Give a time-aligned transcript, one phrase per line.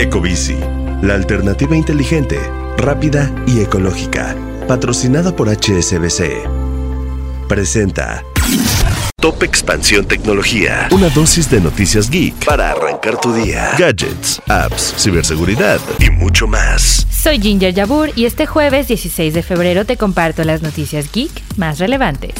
[0.00, 0.56] Ecobici,
[1.02, 2.40] la alternativa inteligente,
[2.78, 4.34] rápida y ecológica.
[4.66, 6.48] Patrocinada por HSBC.
[7.46, 8.24] Presenta
[9.20, 10.88] Top Expansión Tecnología.
[10.90, 13.72] Una dosis de noticias geek para arrancar tu día.
[13.78, 17.06] Gadgets, apps, ciberseguridad y mucho más.
[17.10, 21.78] Soy Ginger Yabur y este jueves 16 de febrero te comparto las noticias geek más
[21.78, 22.32] relevantes.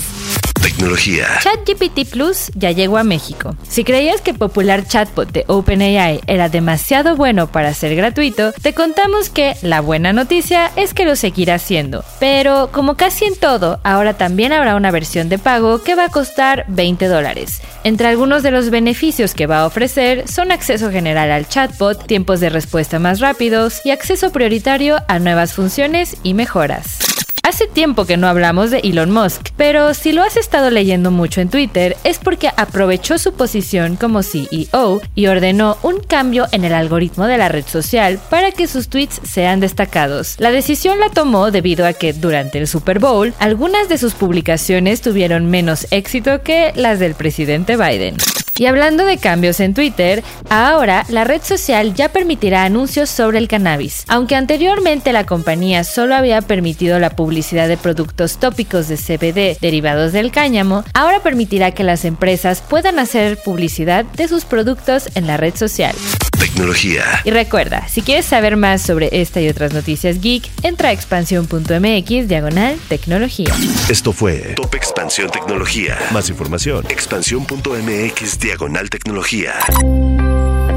[0.62, 1.26] Tecnología.
[1.40, 3.56] ChatGPT Plus ya llegó a México.
[3.66, 8.74] Si creías que el popular chatbot de OpenAI era demasiado bueno para ser gratuito, te
[8.74, 12.04] contamos que la buena noticia es que lo seguirá siendo.
[12.18, 16.10] Pero como casi en todo, ahora también habrá una versión de pago que va a
[16.10, 17.62] costar 20 dólares.
[17.84, 22.40] Entre algunos de los beneficios que va a ofrecer son acceso general al chatbot, tiempos
[22.40, 26.98] de respuesta más rápidos y acceso prioritario a nuevas funciones y mejoras.
[27.42, 31.40] Hace tiempo que no hablamos de Elon Musk, pero si lo has estado leyendo mucho
[31.40, 36.72] en Twitter es porque aprovechó su posición como CEO y ordenó un cambio en el
[36.72, 40.36] algoritmo de la red social para que sus tweets sean destacados.
[40.38, 45.00] La decisión la tomó debido a que durante el Super Bowl algunas de sus publicaciones
[45.00, 48.16] tuvieron menos éxito que las del presidente Biden.
[48.60, 53.48] Y hablando de cambios en Twitter, ahora la red social ya permitirá anuncios sobre el
[53.48, 54.04] cannabis.
[54.06, 60.12] Aunque anteriormente la compañía solo había permitido la publicidad de productos tópicos de CBD derivados
[60.12, 65.38] del cáñamo, ahora permitirá que las empresas puedan hacer publicidad de sus productos en la
[65.38, 65.96] red social.
[66.40, 67.04] Tecnología.
[67.24, 72.28] Y recuerda, si quieres saber más sobre esta y otras noticias geek, entra a expansión.mx
[72.28, 73.54] diagonal tecnología.
[73.90, 75.98] Esto fue Top Expansión Tecnología.
[76.12, 76.86] Más información.
[76.88, 79.52] Expansión.mx diagonal tecnología.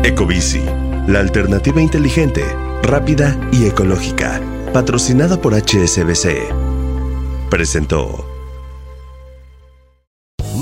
[0.03, 0.61] Ecobici,
[1.08, 2.44] la alternativa inteligente,
[2.84, 4.41] rápida y ecológica.
[4.73, 6.52] Patrocinada por HSBC.
[7.50, 8.33] Presentó.